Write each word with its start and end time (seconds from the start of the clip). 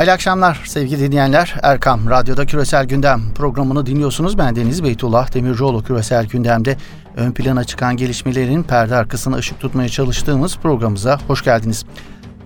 Hayırlı 0.00 0.12
akşamlar 0.12 0.62
sevgili 0.64 1.00
dinleyenler. 1.00 1.54
Erkam 1.62 2.10
Radyo'da 2.10 2.46
Küresel 2.46 2.84
Gündem 2.84 3.22
programını 3.34 3.86
dinliyorsunuz. 3.86 4.38
Ben 4.38 4.56
Deniz 4.56 4.84
Beytullah 4.84 5.34
Demircioğlu 5.34 5.82
Küresel 5.82 6.26
Gündem'de 6.26 6.76
ön 7.16 7.32
plana 7.32 7.64
çıkan 7.64 7.96
gelişmelerin 7.96 8.62
perde 8.62 8.96
arkasına 8.96 9.36
ışık 9.36 9.60
tutmaya 9.60 9.88
çalıştığımız 9.88 10.56
programımıza 10.56 11.18
hoş 11.26 11.44
geldiniz. 11.44 11.84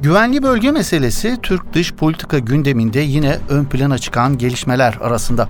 Güvenli 0.03 0.43
bölge 0.43 0.71
meselesi 0.71 1.37
Türk 1.43 1.72
dış 1.72 1.95
politika 1.95 2.38
gündeminde 2.38 3.00
yine 3.00 3.39
ön 3.48 3.64
plana 3.64 3.98
çıkan 3.98 4.39
gelişmeler 4.39 4.98
arasında. 5.00 5.48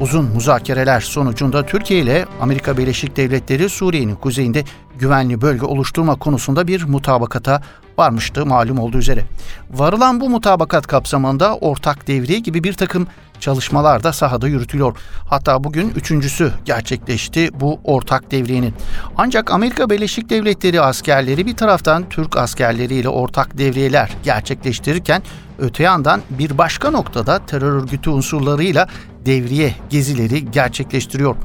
Uzun 0.00 0.24
müzakereler 0.24 1.00
sonucunda 1.00 1.66
Türkiye 1.66 2.00
ile 2.00 2.26
Amerika 2.40 2.76
Birleşik 2.76 3.16
Devletleri 3.16 3.68
Suriye'nin 3.68 4.14
kuzeyinde 4.14 4.64
güvenli 4.98 5.40
bölge 5.40 5.66
oluşturma 5.66 6.14
konusunda 6.14 6.66
bir 6.66 6.84
mutabakata 6.84 7.62
varmıştı 7.98 8.46
malum 8.46 8.78
olduğu 8.78 8.98
üzere. 8.98 9.24
Varılan 9.70 10.20
bu 10.20 10.30
mutabakat 10.30 10.86
kapsamında 10.86 11.56
ortak 11.56 12.08
devriye 12.08 12.38
gibi 12.38 12.64
bir 12.64 12.72
takım 12.72 13.06
çalışmalar 13.40 14.02
da 14.02 14.12
sahada 14.12 14.48
yürütülüyor. 14.48 14.96
Hatta 15.28 15.64
bugün 15.64 15.90
üçüncüsü 15.96 16.52
gerçekleşti 16.64 17.50
bu 17.60 17.80
ortak 17.84 18.30
devriyenin. 18.30 18.74
Ancak 19.16 19.50
Amerika 19.50 19.90
Birleşik 19.90 20.30
Devletleri 20.30 20.80
askerleri 20.80 21.46
bir 21.46 21.56
taraftan 21.56 22.08
Türk 22.08 22.36
askerleriyle 22.36 23.08
ortak 23.08 23.58
devriyeler 23.58 24.10
gerçekleştirirken 24.24 25.22
öte 25.58 25.82
yandan 25.82 26.20
bir 26.30 26.58
başka 26.58 26.90
noktada 26.90 27.46
terör 27.46 27.72
örgütü 27.72 28.10
unsurlarıyla 28.10 28.88
devriye 29.26 29.74
gezileri 29.90 30.50
gerçekleştiriyor. 30.50 31.36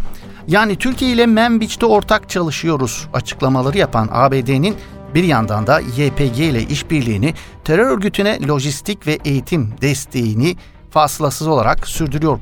Yani 0.48 0.76
Türkiye 0.76 1.12
ile 1.12 1.26
Membiç'te 1.26 1.86
ortak 1.86 2.30
çalışıyoruz 2.30 3.08
açıklamaları 3.13 3.77
yapan 3.77 4.09
ABD'nin 4.12 4.76
bir 5.16 5.23
yandan 5.23 5.68
da 5.68 5.80
YPG 5.80 6.40
ile 6.40 6.63
işbirliğini, 6.63 7.34
terör 7.63 7.86
örgütüne 7.86 8.48
lojistik 8.48 9.08
ve 9.08 9.18
eğitim 9.26 9.73
desteğini 9.82 10.55
fasılasız 10.90 11.48
olarak 11.48 11.88
sürdürüyor. 11.88 12.40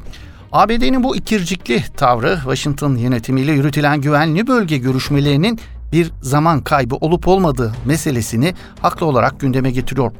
ABD'nin 0.51 1.03
bu 1.03 1.15
ikircikli 1.15 1.83
tavrı 1.97 2.35
Washington 2.35 2.95
yönetimiyle 2.95 3.51
yürütülen 3.51 4.01
güvenli 4.01 4.47
bölge 4.47 4.77
görüşmelerinin 4.77 5.59
bir 5.91 6.11
zaman 6.21 6.61
kaybı 6.61 6.95
olup 6.95 7.27
olmadığı 7.27 7.73
meselesini 7.85 8.53
haklı 8.81 9.05
olarak 9.05 9.39
gündeme 9.39 9.71
getiriyor. 9.71 10.11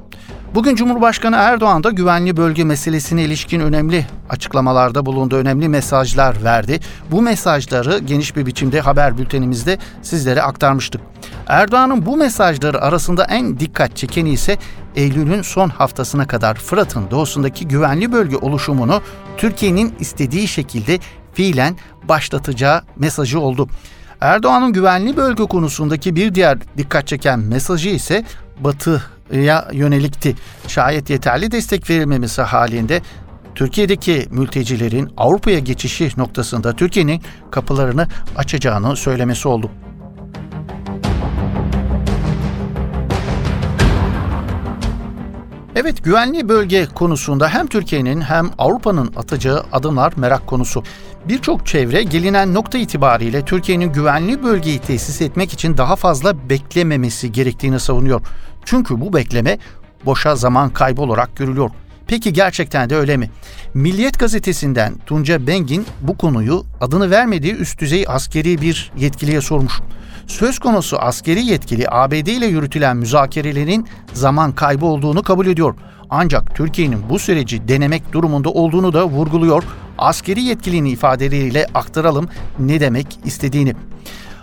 Bugün 0.56 0.76
Cumhurbaşkanı 0.76 1.36
Erdoğan 1.36 1.84
da 1.84 1.90
güvenli 1.90 2.38
bölge 2.38 2.64
meselesine 2.64 3.24
ilişkin 3.24 3.60
önemli 3.60 4.06
açıklamalarda 4.30 5.06
bulundu, 5.06 5.36
önemli 5.36 5.70
mesajlar 5.70 6.44
verdi. 6.44 6.80
Bu 7.12 7.22
mesajları 7.22 8.00
geniş 8.00 8.36
bir 8.36 8.46
biçimde 8.46 8.82
haber 8.82 9.18
bültenimizde 9.18 9.78
sizlere 10.02 10.42
aktarmıştık. 10.42 11.02
Erdoğan'ın 11.48 12.06
bu 12.06 12.18
mesajları 12.18 12.82
arasında 12.82 13.26
en 13.26 13.60
dikkat 13.60 13.98
çekeni 13.98 14.30
ise 14.30 14.58
Eylül'ün 14.96 15.42
son 15.42 15.70
haftasına 15.70 16.28
kadar 16.28 16.56
Fırat'ın 16.56 17.12
doğusundaki 17.12 17.68
güvenli 17.68 18.12
bölge 18.12 18.38
oluşumunu 18.38 19.02
Türkiye'nin 19.38 19.96
istediği 20.00 20.48
şekilde 20.48 21.00
fiilen 21.34 21.76
başlatacağı 22.04 22.82
mesajı 22.96 23.40
oldu. 23.40 23.68
Erdoğan'ın 24.22 24.74
güvenli 24.74 25.18
bölge 25.18 25.44
konusundaki 25.44 26.16
bir 26.16 26.36
diğer 26.36 26.58
dikkat 26.78 27.08
çeken 27.08 27.40
mesajı 27.40 27.90
ise 27.90 28.26
Batı'ya 29.30 29.68
yönelikti. 29.74 30.36
Şayet 30.68 31.10
yeterli 31.10 31.52
destek 31.52 31.90
verilmemesi 31.90 32.42
halinde 32.42 33.02
Türkiye'deki 33.56 34.28
mültecilerin 34.32 35.10
Avrupa'ya 35.18 35.60
geçişi 35.60 36.12
noktasında 36.18 36.76
Türkiye'nin 36.76 37.22
kapılarını 37.52 38.08
açacağını 38.36 38.96
söylemesi 38.96 39.48
oldu. 39.48 39.72
Evet 45.76 46.04
güvenli 46.04 46.50
bölge 46.50 46.86
konusunda 46.96 47.50
hem 47.50 47.68
Türkiye'nin 47.68 48.22
hem 48.22 48.50
Avrupa'nın 48.58 49.12
atacağı 49.16 49.64
adımlar 49.72 50.14
merak 50.18 50.48
konusu. 50.48 50.84
Birçok 51.28 51.66
çevre 51.66 52.04
gelinen 52.04 52.54
nokta 52.54 52.78
itibariyle 52.78 53.46
Türkiye'nin 53.46 53.94
güvenli 53.94 54.44
bölgeyi 54.44 54.80
tesis 54.80 55.22
etmek 55.22 55.54
için 55.54 55.78
daha 55.78 55.96
fazla 55.96 56.50
beklememesi 56.50 57.32
gerektiğini 57.32 57.80
savunuyor. 57.80 58.22
Çünkü 58.66 59.02
bu 59.02 59.14
bekleme 59.14 59.58
boşa 60.06 60.36
zaman 60.36 60.70
kaybı 60.70 61.02
olarak 61.02 61.36
görülüyor. 61.36 61.70
Peki 62.08 62.34
gerçekten 62.34 62.90
de 62.90 62.96
öyle 62.96 63.18
mi? 63.18 63.30
Milliyet 63.74 64.20
gazetesinden 64.20 64.94
Tunca 65.06 65.48
Bengin 65.48 65.86
bu 66.02 66.18
konuyu 66.18 66.66
adını 66.82 67.12
vermediği 67.12 67.54
üst 67.54 67.80
düzey 67.80 68.06
askeri 68.08 68.62
bir 68.62 68.92
yetkiliye 68.98 69.42
sormuş. 69.42 69.74
Söz 70.28 70.60
konusu 70.60 70.98
askeri 70.98 71.46
yetkili 71.46 71.86
ABD 71.90 72.14
ile 72.28 72.46
yürütülen 72.46 72.98
müzakerelerin 72.98 73.88
zaman 74.14 74.52
kaybı 74.52 74.86
olduğunu 74.86 75.24
kabul 75.24 75.48
ediyor. 75.48 75.76
Ancak 76.10 76.56
Türkiye'nin 76.56 77.10
bu 77.10 77.20
süreci 77.20 77.68
denemek 77.68 78.14
durumunda 78.14 78.50
olduğunu 78.50 78.94
da 78.94 79.06
vurguluyor. 79.06 79.64
Askeri 80.00 80.42
yetkilinin 80.42 80.90
ifadeleriyle 80.90 81.68
aktaralım 81.74 82.30
ne 82.60 82.80
demek 82.80 83.20
istediğini. 83.26 83.76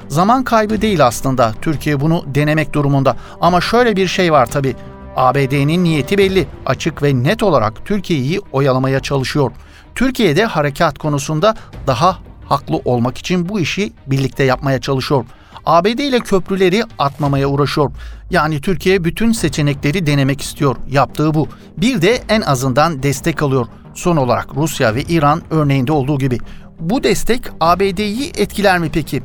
Zaman 0.09 0.45
kaybı 0.45 0.83
değil 0.83 1.07
aslında. 1.07 1.55
Türkiye 1.63 2.01
bunu 2.01 2.25
denemek 2.27 2.73
durumunda. 2.73 3.17
Ama 3.41 3.61
şöyle 3.61 3.97
bir 3.97 4.07
şey 4.07 4.33
var 4.33 4.47
tabi. 4.47 4.77
ABD'nin 5.17 5.85
niyeti 5.85 6.19
belli. 6.19 6.47
Açık 6.67 7.03
ve 7.03 7.23
net 7.23 7.43
olarak 7.43 7.87
Türkiye'yi 7.87 8.41
oyalamaya 8.53 9.01
çalışıyor. 9.01 9.51
Türkiye'de 9.95 10.45
harekat 10.45 10.99
konusunda 10.99 11.55
daha 11.87 12.19
haklı 12.49 12.77
olmak 12.85 13.19
için 13.19 13.49
bu 13.49 13.61
işi 13.61 13.93
birlikte 14.07 14.45
yapmaya 14.45 14.81
çalışıyor. 14.81 15.25
ABD 15.67 15.87
ile 15.87 16.21
köprüleri 16.21 16.85
atmamaya 16.99 17.49
uğraşıyor. 17.49 17.91
Yani 18.31 18.61
Türkiye 18.61 19.05
bütün 19.05 19.33
seçenekleri 19.33 20.07
denemek 20.07 20.41
istiyor. 20.41 20.77
Yaptığı 20.89 21.35
bu. 21.35 21.49
Bir 21.77 22.03
de 22.03 22.23
en 22.29 22.41
azından 22.41 23.03
destek 23.03 23.43
alıyor. 23.43 23.67
Son 23.97 24.17
olarak 24.17 24.57
Rusya 24.57 24.95
ve 24.95 25.03
İran 25.03 25.43
örneğinde 25.51 25.93
olduğu 25.93 26.19
gibi. 26.19 26.39
Bu 26.81 27.03
destek 27.03 27.43
ABD'yi 27.61 28.33
etkiler 28.37 28.79
mi 28.79 28.91
peki? 28.93 29.23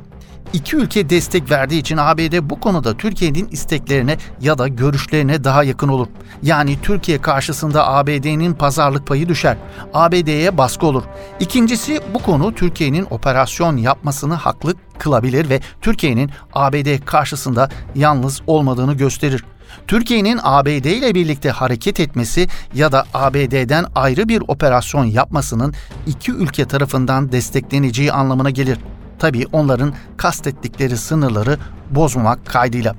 İki 0.53 0.75
ülke 0.75 1.09
destek 1.09 1.51
verdiği 1.51 1.79
için 1.79 1.97
ABD 1.97 2.49
bu 2.49 2.59
konuda 2.59 2.97
Türkiye'nin 2.97 3.47
isteklerine 3.51 4.17
ya 4.41 4.57
da 4.57 4.67
görüşlerine 4.67 5.43
daha 5.43 5.63
yakın 5.63 5.87
olur. 5.87 6.07
Yani 6.43 6.81
Türkiye 6.81 7.21
karşısında 7.21 7.87
ABD'nin 7.87 8.53
pazarlık 8.53 9.07
payı 9.07 9.29
düşer. 9.29 9.57
ABD'ye 9.93 10.57
baskı 10.57 10.85
olur. 10.85 11.03
İkincisi 11.39 11.99
bu 12.13 12.19
konu 12.19 12.55
Türkiye'nin 12.55 13.07
operasyon 13.09 13.77
yapmasını 13.77 14.33
haklı 14.33 14.75
kılabilir 14.99 15.49
ve 15.49 15.59
Türkiye'nin 15.81 16.31
ABD 16.53 17.05
karşısında 17.05 17.69
yalnız 17.95 18.41
olmadığını 18.47 18.93
gösterir. 18.93 19.43
Türkiye'nin 19.87 20.39
ABD 20.43 20.67
ile 20.67 21.15
birlikte 21.15 21.49
hareket 21.49 21.99
etmesi 21.99 22.47
ya 22.73 22.91
da 22.91 23.05
ABD'den 23.13 23.85
ayrı 23.95 24.29
bir 24.29 24.43
operasyon 24.47 25.05
yapmasının 25.05 25.73
iki 26.07 26.31
ülke 26.31 26.65
tarafından 26.65 27.31
destekleneceği 27.31 28.11
anlamına 28.11 28.49
gelir. 28.49 28.77
Tabii 29.19 29.45
onların 29.51 29.93
kastettikleri 30.17 30.97
sınırları 30.97 31.57
bozmamak 31.91 32.45
kaydıyla. 32.45 32.95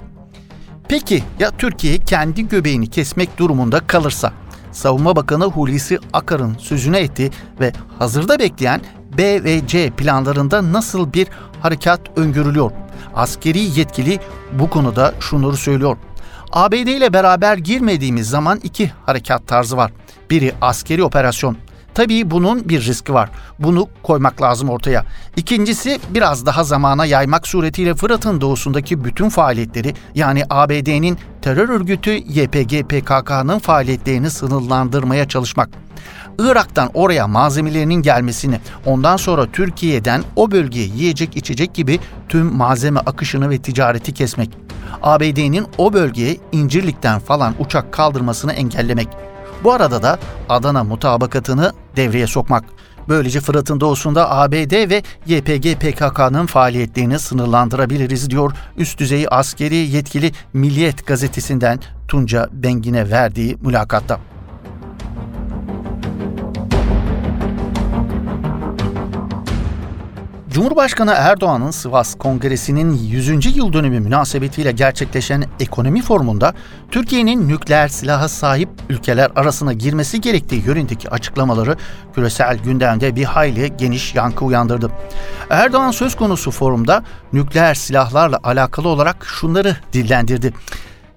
Peki 0.89 1.25
ya 1.39 1.51
Türkiye 1.51 1.99
kendi 1.99 2.49
göbeğini 2.49 2.87
kesmek 2.87 3.39
durumunda 3.39 3.87
kalırsa? 3.87 4.33
Savunma 4.73 5.17
Bakanı 5.17 5.45
Hulusi 5.45 5.99
Akar'ın 6.13 6.57
sözüne 6.59 6.99
etti 6.99 7.31
ve 7.61 7.73
hazırda 7.99 8.39
bekleyen 8.39 8.81
B 9.19 9.45
ve 9.45 9.67
C 9.67 9.91
planlarında 9.91 10.73
nasıl 10.73 11.13
bir 11.13 11.27
harekat 11.61 12.01
öngörülüyor? 12.19 12.71
Askeri 13.15 13.79
yetkili 13.79 14.19
bu 14.53 14.71
konuda 14.71 15.15
şunları 15.21 15.57
söylüyor. 15.57 15.97
ABD 16.53 16.73
ile 16.73 17.13
beraber 17.13 17.59
girmediğimiz 17.59 18.29
zaman 18.29 18.61
iki 18.63 18.93
harekat 19.07 19.47
tarzı 19.47 19.77
var. 19.77 19.93
Biri 20.31 20.55
askeri 20.61 21.05
operasyon, 21.05 21.57
Tabii 21.95 22.31
bunun 22.31 22.69
bir 22.69 22.85
riski 22.87 23.15
var. 23.15 23.31
Bunu 23.59 23.89
koymak 24.03 24.43
lazım 24.43 24.69
ortaya. 24.69 25.05
İkincisi 25.37 26.01
biraz 26.11 26.47
daha 26.47 26.65
zamana 26.65 27.07
yaymak 27.07 27.47
suretiyle 27.47 27.95
Fırat'ın 27.95 28.41
doğusundaki 28.41 29.05
bütün 29.05 29.29
faaliyetleri 29.29 29.95
yani 30.15 30.43
ABD'nin 30.51 31.19
terör 31.43 31.69
örgütü 31.69 32.11
YPG 32.11 32.83
PKK'nın 32.89 33.59
faaliyetlerini 33.59 34.31
sınırlandırmaya 34.31 35.29
çalışmak. 35.29 35.69
Irak'tan 36.39 36.91
oraya 36.95 37.29
malzemelerinin 37.29 38.03
gelmesini, 38.03 38.61
ondan 38.87 39.17
sonra 39.17 39.47
Türkiye'den 39.47 40.23
o 40.37 40.51
bölgeye 40.51 40.87
yiyecek 40.87 41.37
içecek 41.37 41.75
gibi 41.75 42.01
tüm 42.29 42.57
malzeme 42.57 43.01
akışını 43.01 43.51
ve 43.51 43.59
ticareti 43.59 44.15
kesmek. 44.15 44.51
ABD'nin 45.03 45.67
o 45.79 45.93
bölgeye 45.93 46.37
İncirlik'ten 46.53 47.19
falan 47.19 47.55
uçak 47.59 47.93
kaldırmasını 47.93 48.53
engellemek. 48.53 49.09
Bu 49.65 49.73
arada 49.73 50.03
da 50.03 50.19
Adana 50.49 50.85
mutabakatını 50.85 51.73
devreye 51.97 52.27
sokmak. 52.27 52.65
Böylece 53.09 53.41
Fırat'ın 53.41 53.81
doğusunda 53.81 54.31
ABD 54.31 54.91
ve 54.91 55.03
YPG 55.27 55.75
PKK'nın 55.75 56.47
faaliyetlerini 56.47 57.19
sınırlandırabiliriz 57.19 58.31
diyor 58.31 58.53
üst 58.77 58.99
düzey 58.99 59.27
askeri 59.31 59.75
yetkili 59.75 60.33
Milliyet 60.53 61.07
gazetesinden 61.07 61.81
Tunca 62.09 62.49
Bengin'e 62.53 63.11
verdiği 63.11 63.57
mülakatta. 63.63 64.32
Cumhurbaşkanı 70.53 71.15
Erdoğan'ın 71.17 71.71
Sivas 71.71 72.15
Kongresi'nin 72.15 72.93
100. 72.97 73.57
yıl 73.57 73.73
dönümü 73.73 74.01
münasebetiyle 74.01 74.73
gerçekleşen 74.73 75.45
ekonomi 75.61 76.03
forumunda 76.03 76.55
Türkiye'nin 76.91 77.49
nükleer 77.49 77.89
silaha 77.89 78.29
sahip 78.29 78.69
ülkeler 78.89 79.31
arasına 79.37 79.73
girmesi 79.73 80.21
gerektiği 80.21 80.65
yönündeki 80.67 81.11
açıklamaları 81.11 81.77
küresel 82.15 82.59
gündemde 82.59 83.17
bir 83.17 83.25
hayli 83.25 83.77
geniş 83.77 84.15
yankı 84.15 84.45
uyandırdı. 84.45 84.91
Erdoğan 85.51 85.91
söz 85.91 86.17
konusu 86.17 86.51
forumda 86.51 87.05
nükleer 87.33 87.75
silahlarla 87.75 88.41
alakalı 88.43 88.89
olarak 88.89 89.25
şunları 89.25 89.77
dillendirdi. 89.93 90.53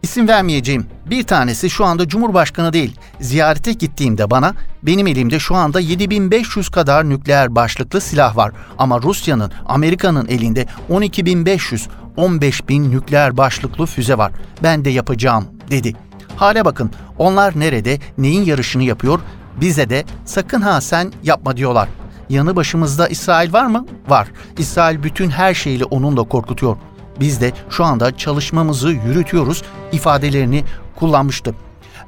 İsim 0.06 0.28
vermeyeceğim. 0.28 0.86
Bir 1.06 1.24
tanesi 1.24 1.69
şu 1.69 1.86
anda 1.86 2.07
Cumhurbaşkanı 2.07 2.74
değil. 2.74 2.96
Ziyarete 3.19 3.74
gittiğimde 3.74 4.30
bana 4.31 4.54
benim 4.84 5.07
elimde 5.07 5.40
şu 5.40 5.56
anda 5.56 5.80
7500 5.80 6.69
kadar 6.69 7.10
nükleer 7.10 7.56
başlıklı 7.56 8.02
silah 8.02 8.38
var. 8.38 8.52
Ama 8.78 9.02
Rusya'nın, 9.02 9.52
Amerika'nın 9.66 10.28
elinde 10.28 10.66
12500, 10.90 11.88
15000 12.18 12.92
nükleer 12.92 13.38
başlıklı 13.38 13.86
füze 13.86 14.18
var. 14.18 14.31
Ben 14.63 14.86
de 14.86 14.90
yapacağım 14.90 15.46
dedi. 15.72 15.94
Hale 16.36 16.66
bakın 16.66 16.92
onlar 17.18 17.60
nerede, 17.60 18.00
neyin 18.18 18.46
yarışını 18.46 18.84
yapıyor? 18.84 19.19
Bize 19.62 19.90
de 19.90 20.06
sakın 20.25 20.62
ha 20.62 20.81
sen 20.81 21.12
yapma 21.24 21.57
diyorlar. 21.57 21.90
Yanı 22.30 22.56
başımızda 22.56 23.07
İsrail 23.07 23.54
var 23.54 23.66
mı? 23.66 23.86
Var. 24.07 24.28
İsrail 24.57 25.04
bütün 25.04 25.30
her 25.30 25.54
şeyle 25.54 25.86
onunla 25.86 26.24
korkutuyor. 26.24 26.78
Biz 27.20 27.42
de 27.42 27.52
şu 27.70 27.84
anda 27.84 28.18
çalışmamızı 28.18 28.90
yürütüyoruz 28.90 29.64
ifadelerini 29.92 30.64
kullanmıştı. 30.96 31.56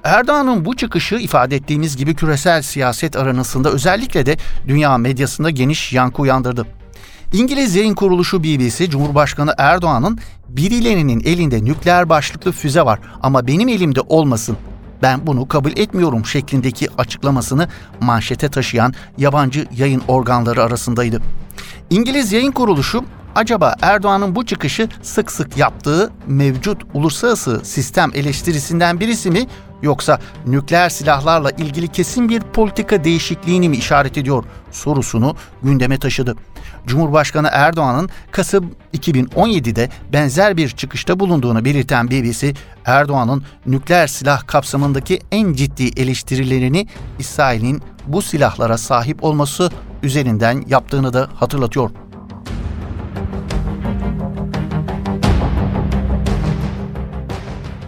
Erdoğan'ın 0.04 0.65
bu 0.65 0.75
çıkışı 0.75 1.15
ifade 1.15 1.56
ettiğimiz 1.56 1.98
gibi 1.98 2.15
küresel 2.15 2.62
siyaset 2.62 3.15
aranasında 3.15 3.69
özellikle 3.69 4.25
de 4.25 4.38
dünya 4.68 4.98
medyasında 4.98 5.50
geniş 5.50 5.94
yankı 5.94 6.21
uyandırdı. 6.21 6.65
İngiliz 7.33 7.75
yayın 7.75 7.95
kuruluşu 7.95 8.44
BBC, 8.44 8.89
Cumhurbaşkanı 8.89 9.54
Erdoğan'ın 9.57 10.19
birilerinin 10.50 11.19
elinde 11.19 11.65
nükleer 11.65 12.09
başlıklı 12.09 12.51
füze 12.51 12.81
var 12.81 13.00
ama 13.21 13.48
benim 13.48 13.69
elimde 13.69 14.01
olmasın 14.01 14.57
ben 15.01 15.27
bunu 15.27 15.48
kabul 15.48 15.71
etmiyorum 15.71 16.25
şeklindeki 16.25 16.88
açıklamasını 16.98 17.68
manşete 18.01 18.50
taşıyan 18.50 18.94
yabancı 19.18 19.68
yayın 19.77 20.01
organları 20.07 20.63
arasındaydı. 20.63 21.21
İngiliz 21.89 22.31
yayın 22.31 22.51
kuruluşu 22.51 23.03
acaba 23.35 23.75
Erdoğan'ın 23.81 24.35
bu 24.35 24.45
çıkışı 24.45 24.89
sık 25.01 25.31
sık 25.31 25.57
yaptığı 25.57 26.11
mevcut 26.27 26.81
uluslararası 26.93 27.61
sistem 27.63 28.11
eleştirisinden 28.13 28.99
birisi 28.99 29.31
mi 29.31 29.47
yoksa 29.81 30.19
nükleer 30.47 30.89
silahlarla 30.89 31.51
ilgili 31.51 31.87
kesin 31.87 32.29
bir 32.29 32.39
politika 32.39 33.03
değişikliğini 33.03 33.69
mi 33.69 33.77
işaret 33.77 34.17
ediyor 34.17 34.43
sorusunu 34.71 35.35
gündeme 35.63 35.99
taşıdı. 35.99 36.35
Cumhurbaşkanı 36.87 37.49
Erdoğan'ın 37.51 38.09
Kasım 38.31 38.71
2017'de 38.93 39.89
benzer 40.13 40.57
bir 40.57 40.69
çıkışta 40.69 41.19
bulunduğunu 41.19 41.65
belirten 41.65 42.11
BBC, 42.11 42.53
Erdoğan'ın 42.85 43.43
nükleer 43.65 44.07
silah 44.07 44.47
kapsamındaki 44.47 45.19
en 45.31 45.53
ciddi 45.53 46.01
eleştirilerini 46.01 46.87
İsrail'in 47.19 47.81
bu 48.07 48.21
silahlara 48.21 48.77
sahip 48.77 49.23
olması 49.23 49.69
üzerinden 50.03 50.63
yaptığını 50.67 51.13
da 51.13 51.29
hatırlatıyor. 51.35 51.89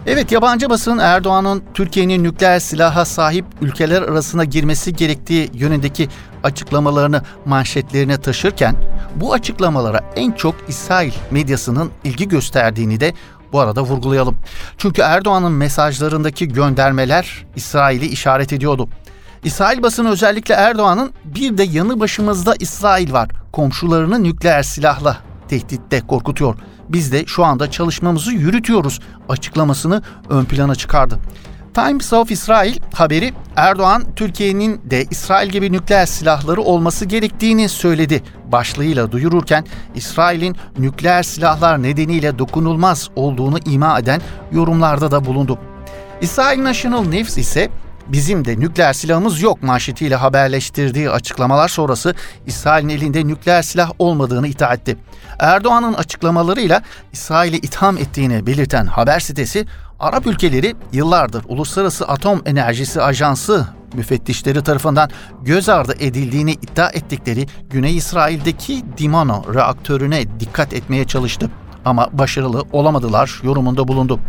Evet 0.06 0.32
yabancı 0.32 0.70
basın 0.70 0.98
Erdoğan'ın 0.98 1.62
Türkiye'nin 1.74 2.24
nükleer 2.24 2.58
silaha 2.58 3.04
sahip 3.04 3.44
ülkeler 3.60 4.02
arasına 4.02 4.44
girmesi 4.44 4.96
gerektiği 4.96 5.50
yönündeki 5.54 6.08
açıklamalarını 6.42 7.22
manşetlerine 7.44 8.20
taşırken 8.20 8.76
bu 9.16 9.32
açıklamalara 9.32 10.00
en 10.16 10.32
çok 10.32 10.54
İsrail 10.68 11.12
medyasının 11.30 11.90
ilgi 12.04 12.28
gösterdiğini 12.28 13.00
de 13.00 13.14
bu 13.52 13.60
arada 13.60 13.82
vurgulayalım. 13.82 14.36
Çünkü 14.78 15.02
Erdoğan'ın 15.02 15.52
mesajlarındaki 15.52 16.48
göndermeler 16.48 17.46
İsrail'i 17.56 18.06
işaret 18.06 18.52
ediyordu. 18.52 18.88
İsrail 19.44 19.82
basını 19.82 20.10
özellikle 20.10 20.54
Erdoğan'ın 20.54 21.10
bir 21.24 21.58
de 21.58 21.62
yanı 21.62 22.00
başımızda 22.00 22.54
İsrail 22.58 23.12
var. 23.12 23.28
Komşularını 23.52 24.22
nükleer 24.22 24.62
silahla 24.62 25.16
tehditte 25.48 26.00
korkutuyor 26.00 26.56
biz 26.92 27.12
de 27.12 27.26
şu 27.26 27.44
anda 27.44 27.70
çalışmamızı 27.70 28.32
yürütüyoruz 28.32 29.00
açıklamasını 29.28 30.02
ön 30.28 30.44
plana 30.44 30.74
çıkardı. 30.74 31.18
Times 31.74 32.12
of 32.12 32.30
Israel 32.30 32.78
haberi 32.94 33.32
Erdoğan 33.56 34.04
Türkiye'nin 34.16 34.80
de 34.84 35.04
İsrail 35.10 35.48
gibi 35.48 35.72
nükleer 35.72 36.06
silahları 36.06 36.60
olması 36.62 37.04
gerektiğini 37.04 37.68
söyledi 37.68 38.22
başlığıyla 38.52 39.12
duyururken 39.12 39.64
İsrail'in 39.94 40.56
nükleer 40.78 41.22
silahlar 41.22 41.82
nedeniyle 41.82 42.38
dokunulmaz 42.38 43.10
olduğunu 43.16 43.58
ima 43.64 43.98
eden 43.98 44.20
yorumlarda 44.52 45.10
da 45.10 45.24
bulundu. 45.24 45.58
İsrail 46.20 46.64
National 46.64 47.04
News 47.04 47.38
ise 47.38 47.70
bizim 48.12 48.44
de 48.44 48.60
nükleer 48.60 48.92
silahımız 48.92 49.42
yok 49.42 49.62
manşetiyle 49.62 50.16
haberleştirdiği 50.16 51.10
açıklamalar 51.10 51.68
sonrası 51.68 52.14
İsrail'in 52.46 52.88
elinde 52.88 53.26
nükleer 53.26 53.62
silah 53.62 53.90
olmadığını 53.98 54.48
iddia 54.48 54.74
etti. 54.74 54.96
Erdoğan'ın 55.38 55.94
açıklamalarıyla 55.94 56.82
İsrail'i 57.12 57.56
itham 57.56 57.98
ettiğini 57.98 58.46
belirten 58.46 58.86
haber 58.86 59.20
sitesi 59.20 59.66
Arap 60.00 60.26
ülkeleri 60.26 60.76
yıllardır 60.92 61.44
Uluslararası 61.48 62.08
Atom 62.08 62.42
Enerjisi 62.46 63.02
Ajansı 63.02 63.66
müfettişleri 63.94 64.62
tarafından 64.62 65.10
göz 65.42 65.68
ardı 65.68 65.94
edildiğini 66.00 66.52
iddia 66.52 66.88
ettikleri 66.90 67.46
Güney 67.70 67.96
İsrail'deki 67.96 68.84
Dimano 68.98 69.54
reaktörüne 69.54 70.40
dikkat 70.40 70.72
etmeye 70.72 71.04
çalıştı 71.04 71.50
ama 71.84 72.08
başarılı 72.12 72.64
olamadılar 72.72 73.40
yorumunda 73.42 73.88
bulundu. 73.88 74.20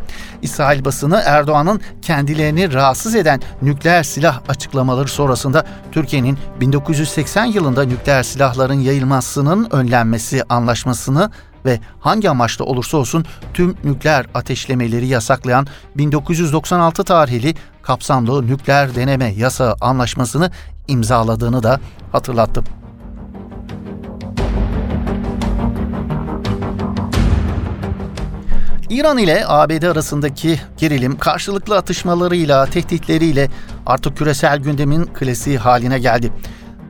İsrail 0.41 0.85
basını 0.85 1.21
Erdoğan'ın 1.25 1.81
kendilerini 2.01 2.73
rahatsız 2.73 3.15
eden 3.15 3.41
nükleer 3.61 4.03
silah 4.03 4.41
açıklamaları 4.47 5.07
sonrasında 5.07 5.65
Türkiye'nin 5.91 6.37
1980 6.59 7.45
yılında 7.45 7.83
nükleer 7.83 8.23
silahların 8.23 8.79
yayılmasının 8.79 9.67
önlenmesi 9.71 10.43
anlaşmasını 10.49 11.31
ve 11.65 11.79
hangi 11.99 12.29
amaçla 12.29 12.65
olursa 12.65 12.97
olsun 12.97 13.25
tüm 13.53 13.75
nükleer 13.83 14.25
ateşlemeleri 14.33 15.07
yasaklayan 15.07 15.67
1996 15.97 17.03
tarihli 17.03 17.55
kapsamlı 17.81 18.47
nükleer 18.47 18.95
deneme 18.95 19.33
yasa 19.33 19.75
anlaşmasını 19.81 20.51
imzaladığını 20.87 21.63
da 21.63 21.79
hatırlattı. 22.11 22.80
İran 28.91 29.17
ile 29.17 29.43
ABD 29.47 29.83
arasındaki 29.83 30.59
gerilim 30.77 31.17
karşılıklı 31.17 31.77
atışmalarıyla, 31.77 32.65
tehditleriyle 32.65 33.49
artık 33.85 34.17
küresel 34.17 34.59
gündemin 34.59 35.05
klasiği 35.05 35.57
haline 35.57 35.99
geldi. 35.99 36.33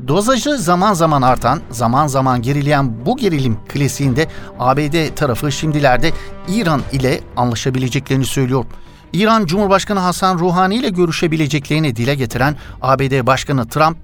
Dozajı 0.07 0.57
zaman 0.57 0.93
zaman 0.93 1.21
artan, 1.21 1.61
zaman 1.71 2.07
zaman 2.07 2.41
gerileyen 2.41 3.05
bu 3.05 3.17
gerilim 3.17 3.57
klasiğinde 3.67 4.27
ABD 4.59 5.15
tarafı 5.15 5.51
şimdilerde 5.51 6.11
İran 6.47 6.81
ile 6.91 7.21
anlaşabileceklerini 7.37 8.25
söylüyor. 8.25 8.65
İran 9.13 9.45
Cumhurbaşkanı 9.45 9.99
Hasan 9.99 10.39
Ruhani 10.39 10.75
ile 10.75 10.89
görüşebileceklerini 10.89 11.95
dile 11.95 12.15
getiren 12.15 12.55
ABD 12.81 13.25
Başkanı 13.25 13.67
Trump, 13.67 13.97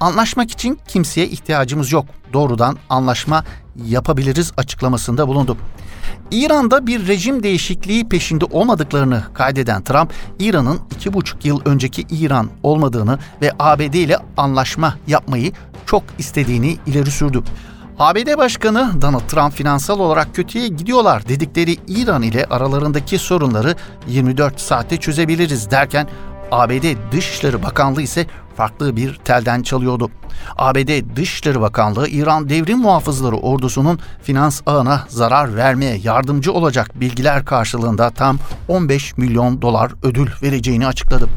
anlaşmak 0.00 0.50
için 0.50 0.78
kimseye 0.88 1.26
ihtiyacımız 1.26 1.92
yok. 1.92 2.06
Doğrudan 2.32 2.78
anlaşma 2.90 3.44
yapabiliriz 3.84 4.52
açıklamasında 4.56 5.28
bulundu. 5.28 5.56
İran'da 6.30 6.86
bir 6.86 7.06
rejim 7.06 7.42
değişikliği 7.42 8.08
peşinde 8.08 8.44
olmadıklarını 8.44 9.22
kaydeden 9.34 9.82
Trump, 9.82 10.12
İran'ın 10.38 10.80
iki 10.96 11.12
buçuk 11.12 11.44
yıl 11.44 11.60
önceki 11.64 12.02
İran 12.10 12.50
olmadığını 12.62 13.18
ve 13.42 13.52
ABD 13.58 13.94
ile 13.94 14.18
anlaşma 14.36 14.94
yapmayı 15.06 15.52
çok 15.86 16.02
istediğini 16.18 16.76
ileri 16.86 17.10
sürdü. 17.10 17.42
ABD 17.98 18.38
Başkanı 18.38 19.02
Donald 19.02 19.28
Trump 19.28 19.52
finansal 19.52 20.00
olarak 20.00 20.34
kötüye 20.34 20.68
gidiyorlar 20.68 21.28
dedikleri 21.28 21.76
İran 21.88 22.22
ile 22.22 22.44
aralarındaki 22.44 23.18
sorunları 23.18 23.74
24 24.08 24.60
saatte 24.60 24.96
çözebiliriz 24.96 25.70
derken 25.70 26.08
ABD 26.52 27.12
Dışişleri 27.12 27.62
Bakanlığı 27.62 28.02
ise 28.02 28.26
farklı 28.56 28.96
bir 28.96 29.14
telden 29.14 29.62
çalıyordu. 29.62 30.10
ABD 30.56 31.16
Dışişleri 31.16 31.60
Bakanlığı 31.60 32.08
İran 32.08 32.48
Devrim 32.48 32.78
Muhafızları 32.78 33.36
ordusunun 33.36 34.00
finans 34.22 34.62
ağına 34.66 35.04
zarar 35.08 35.56
vermeye 35.56 35.96
yardımcı 35.96 36.52
olacak 36.52 37.00
bilgiler 37.00 37.44
karşılığında 37.44 38.10
tam 38.10 38.38
15 38.68 39.16
milyon 39.16 39.62
dolar 39.62 39.92
ödül 40.02 40.28
vereceğini 40.42 40.86
açıkladı. 40.86 41.28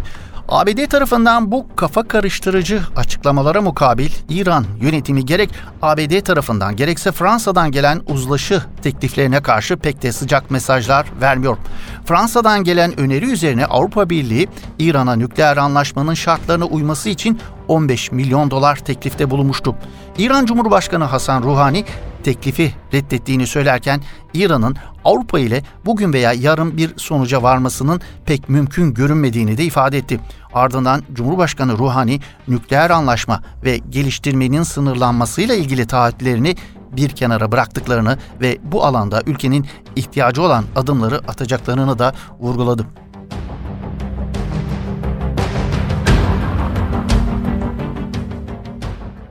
ABD 0.50 0.86
tarafından 0.90 1.52
bu 1.52 1.76
kafa 1.76 2.04
karıştırıcı 2.08 2.82
açıklamalara 2.96 3.62
mukabil 3.62 4.10
İran 4.30 4.66
yönetimi 4.82 5.26
gerek 5.26 5.50
ABD 5.82 6.22
tarafından 6.22 6.76
gerekse 6.76 7.12
Fransa'dan 7.12 7.72
gelen 7.72 8.02
uzlaşı 8.08 8.62
tekliflerine 8.84 9.42
karşı 9.42 9.78
pek 9.78 10.02
de 10.02 10.12
sıcak 10.12 10.52
mesajlar 10.52 11.06
vermiyor. 11.22 11.58
Fransa'dan 12.06 12.64
gelen 12.64 13.00
öneri 13.00 13.32
üzerine 13.32 13.66
Avrupa 13.66 14.10
Birliği 14.10 14.48
İran'a 14.80 15.16
nükleer 15.16 15.58
anlaşmanın 15.58 16.14
şartlarına 16.14 16.66
uyması 16.66 17.10
için 17.10 17.40
15 17.68 18.12
milyon 18.12 18.52
dolar 18.52 18.76
teklifte 18.76 19.30
bulunmuştu. 19.30 19.76
İran 20.18 20.46
Cumhurbaşkanı 20.46 21.04
Hasan 21.04 21.44
Ruhani 21.44 21.86
teklifi 22.24 22.74
reddettiğini 22.94 23.48
söylerken 23.48 24.02
İran'ın 24.34 24.76
Avrupa 25.06 25.40
ile 25.40 25.64
bugün 25.86 26.14
veya 26.14 26.34
yarın 26.34 26.78
bir 26.78 26.98
sonuca 26.98 27.44
varmasının 27.44 28.02
pek 28.26 28.50
mümkün 28.50 28.94
görünmediğini 28.94 29.58
de 29.58 29.64
ifade 29.64 29.98
etti. 29.98 30.20
Ardından 30.54 31.04
Cumhurbaşkanı 31.14 31.78
Ruhani 31.78 32.20
nükleer 32.48 32.90
anlaşma 32.90 33.42
ve 33.64 33.78
geliştirmenin 33.78 34.64
sınırlanmasıyla 34.64 35.56
ilgili 35.56 35.88
taahhütlerini 35.88 36.56
bir 36.92 37.10
kenara 37.10 37.52
bıraktıklarını 37.52 38.18
ve 38.42 38.58
bu 38.64 38.86
alanda 38.86 39.22
ülkenin 39.26 39.66
ihtiyacı 39.96 40.42
olan 40.42 40.66
adımları 40.76 41.18
atacaklarını 41.18 42.00
da 42.00 42.14
vurguladı. 42.40 42.86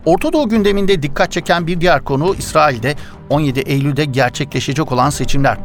Orta 0.08 0.32
Doğu 0.32 0.48
gündeminde 0.48 1.02
dikkat 1.02 1.32
çeken 1.32 1.66
bir 1.66 1.80
diğer 1.80 2.04
konu 2.04 2.34
İsrail'de 2.38 2.94
17 3.28 3.60
Eylül'de 3.60 4.04
gerçekleşecek 4.04 4.92
olan 4.92 5.10
seçimler. 5.10 5.58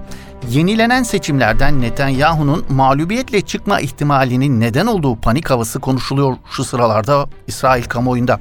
Yenilenen 0.50 1.04
seçimlerden 1.04 1.82
Netanyahu'nun 1.82 2.66
mağlubiyetle 2.70 3.42
çıkma 3.42 3.80
ihtimalinin 3.80 4.62
neden 4.62 4.86
olduğu 4.86 5.16
panik 5.16 5.50
havası 5.50 5.80
konuşuluyor 5.80 6.38
şu 6.52 6.64
sıralarda 6.64 7.30
İsrail 7.48 7.84
kamuoyunda. 7.84 8.40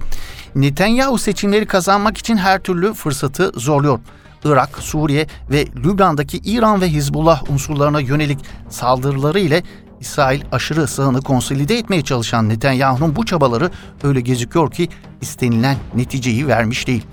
Netanyahu 0.54 1.18
seçimleri 1.18 1.66
kazanmak 1.66 2.18
için 2.18 2.36
her 2.36 2.62
türlü 2.62 2.94
fırsatı 2.94 3.52
zorluyor. 3.56 4.00
Irak, 4.44 4.78
Suriye 4.78 5.26
ve 5.50 5.66
Lübnan'daki 5.76 6.38
İran 6.38 6.80
ve 6.80 6.88
Hizbullah 6.88 7.50
unsurlarına 7.50 8.00
yönelik 8.00 8.38
saldırıları 8.68 9.40
ile 9.40 9.62
İsrail 10.02 10.42
aşırı 10.52 10.86
sağını 10.86 11.22
konsolide 11.22 11.78
etmeye 11.78 12.02
çalışan 12.02 12.48
Netanyahu'nun 12.48 13.16
bu 13.16 13.26
çabaları 13.26 13.70
öyle 14.02 14.20
gözüküyor 14.20 14.70
ki 14.70 14.88
istenilen 15.20 15.76
neticeyi 15.94 16.46
vermiş 16.46 16.86
değil. 16.86 17.04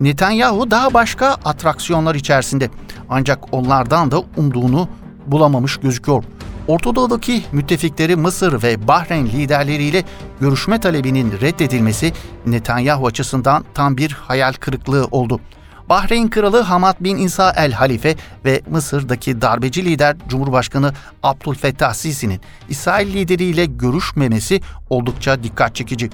Netanyahu 0.00 0.70
daha 0.70 0.94
başka 0.94 1.26
atraksiyonlar 1.44 2.14
içerisinde 2.14 2.70
ancak 3.08 3.54
onlardan 3.54 4.10
da 4.10 4.22
umduğunu 4.36 4.88
bulamamış 5.26 5.76
gözüküyor. 5.76 6.24
Ortadoğu'daki 6.68 7.42
müttefikleri 7.52 8.16
Mısır 8.16 8.62
ve 8.62 8.88
Bahreyn 8.88 9.26
liderleriyle 9.26 10.04
görüşme 10.40 10.80
talebinin 10.80 11.32
reddedilmesi 11.40 12.12
Netanyahu 12.46 13.06
açısından 13.06 13.64
tam 13.74 13.96
bir 13.96 14.12
hayal 14.12 14.52
kırıklığı 14.52 15.04
oldu. 15.10 15.40
Bahreyn 15.88 16.28
Kralı 16.28 16.60
Hamad 16.60 16.96
bin 17.00 17.16
İsa 17.16 17.52
el 17.56 17.72
Halife 17.72 18.16
ve 18.44 18.60
Mısır'daki 18.70 19.40
darbeci 19.40 19.84
lider 19.84 20.16
Cumhurbaşkanı 20.28 20.92
Abdülfettah 21.22 21.92
Sisi'nin 21.92 22.40
İsrail 22.68 23.14
lideriyle 23.14 23.64
görüşmemesi 23.64 24.60
oldukça 24.90 25.42
dikkat 25.42 25.74
çekici. 25.74 26.10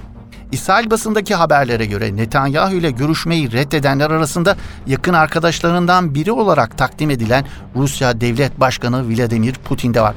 İsrail 0.51 0.89
basındaki 0.89 1.35
haberlere 1.35 1.85
göre 1.85 2.15
Netanyahu 2.15 2.73
ile 2.75 2.91
görüşmeyi 2.91 3.51
reddedenler 3.51 4.11
arasında 4.11 4.57
yakın 4.87 5.13
arkadaşlarından 5.13 6.15
biri 6.15 6.31
olarak 6.31 6.77
takdim 6.77 7.09
edilen 7.09 7.45
Rusya 7.75 8.21
Devlet 8.21 8.59
Başkanı 8.59 9.09
Vladimir 9.09 9.53
Putin 9.53 9.93
de 9.93 10.01
var. 10.01 10.15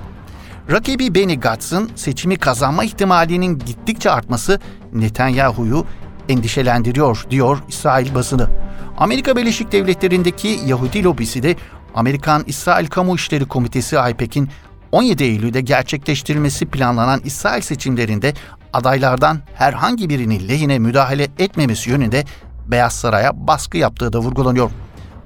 Rakibi 0.70 1.14
Benny 1.14 1.40
Gantz'ın 1.40 1.90
seçimi 1.96 2.36
kazanma 2.36 2.84
ihtimalinin 2.84 3.58
gittikçe 3.58 4.10
artması 4.10 4.60
Netanyahu'yu 4.92 5.86
endişelendiriyor 6.28 7.26
diyor 7.30 7.58
İsrail 7.68 8.14
basını. 8.14 8.61
Amerika 9.02 9.36
Birleşik 9.36 9.72
Devletleri'ndeki 9.72 10.60
Yahudi 10.66 11.04
lobisi 11.04 11.42
de 11.42 11.56
Amerikan-İsrail 11.94 12.86
Kamu 12.86 13.14
İşleri 13.14 13.44
Komitesi 13.44 13.98
AIPEC'in 13.98 14.48
17 14.92 15.24
Eylül'de 15.24 15.60
gerçekleştirilmesi 15.60 16.66
planlanan 16.66 17.20
İsrail 17.24 17.60
seçimlerinde 17.60 18.34
adaylardan 18.72 19.40
herhangi 19.54 20.08
birinin 20.08 20.48
lehine 20.48 20.78
müdahale 20.78 21.28
etmemesi 21.38 21.90
yönünde 21.90 22.24
Beyaz 22.66 22.92
Saray'a 22.92 23.46
baskı 23.46 23.78
yaptığı 23.78 24.12
da 24.12 24.18
vurgulanıyor. 24.18 24.70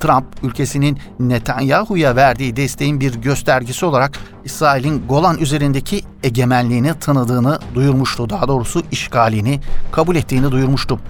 Trump 0.01 0.27
ülkesinin 0.43 0.99
Netanyahu'ya 1.21 2.17
verdiği 2.17 2.57
desteğin 2.57 3.01
bir 3.01 3.15
göstergesi 3.15 3.87
olarak 3.87 4.19
İsrail'in 4.45 5.07
Golan 5.09 5.39
üzerindeki 5.39 6.03
egemenliğini 6.23 6.99
tanıdığını 7.01 7.59
duyurmuştu. 7.75 8.31
Daha 8.31 8.49
doğrusu 8.49 8.83
işgalini 8.91 9.61
kabul 9.93 10.17
ettiğini 10.17 10.53
duyurmuştu. 10.53 11.01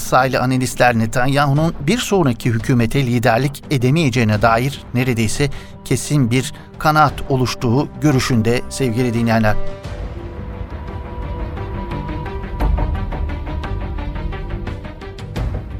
İsrail 0.00 0.40
analistler 0.40 0.98
Netanyahu'nun 0.98 1.74
bir 1.86 1.98
sonraki 1.98 2.50
hükümete 2.50 3.06
liderlik 3.06 3.64
edemeyeceğine 3.70 4.42
dair 4.42 4.82
neredeyse 4.94 5.50
kesin 5.84 6.30
bir 6.30 6.52
kanaat 6.78 7.14
oluştuğu 7.28 7.88
görüşünde 8.00 8.62
sevgili 8.68 9.14
dinleyenler. 9.14 9.56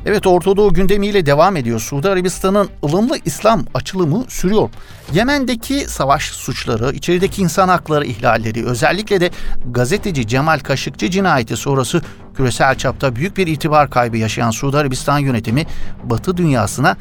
Evet 0.06 0.26
Orta 0.26 0.56
Doğu 0.56 0.74
gündemiyle 0.74 1.26
devam 1.26 1.56
ediyor. 1.56 1.80
Suudi 1.80 2.08
Arabistan'ın 2.08 2.68
ılımlı 2.84 3.18
İslam 3.24 3.64
açılımı 3.74 4.24
sürüyor. 4.28 4.70
Yemen'deki 5.12 5.90
savaş 5.90 6.24
suçları, 6.24 6.92
içerideki 6.92 7.42
insan 7.42 7.68
hakları 7.68 8.04
ihlalleri, 8.04 8.66
özellikle 8.66 9.20
de 9.20 9.30
gazeteci 9.70 10.26
Cemal 10.26 10.58
Kaşıkçı 10.58 11.10
cinayeti 11.10 11.56
sonrası 11.56 12.02
küresel 12.40 12.74
çapta 12.74 13.16
büyük 13.16 13.36
bir 13.36 13.46
itibar 13.46 13.90
kaybı 13.90 14.16
yaşayan 14.16 14.50
Suudi 14.50 14.76
Arabistan 14.76 15.18
yönetimi 15.18 15.66
Batı 16.04 16.36
dünyasına 16.36 16.96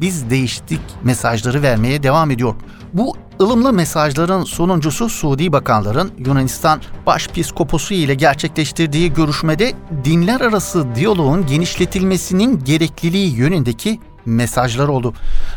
biz 0.00 0.30
değiştik 0.30 0.80
mesajları 1.02 1.62
vermeye 1.62 2.02
devam 2.02 2.30
ediyor. 2.30 2.54
Bu 2.92 3.16
ılımlı 3.40 3.72
mesajların 3.72 4.44
sonuncusu 4.44 5.08
Suudi 5.08 5.52
bakanların 5.52 6.10
Yunanistan 6.18 6.80
Başpiskoposu 7.06 7.94
ile 7.94 8.14
gerçekleştirdiği 8.14 9.12
görüşmede 9.12 9.72
dinler 10.04 10.40
arası 10.40 10.94
diyaloğun 10.94 11.46
genişletilmesinin 11.46 12.64
gerekliliği 12.64 13.34
yönündeki 13.34 14.00
mesajlar 14.26 14.88
oldu. 14.88 15.14